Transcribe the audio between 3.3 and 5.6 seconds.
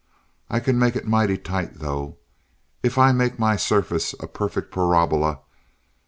my surface a perfect parabola.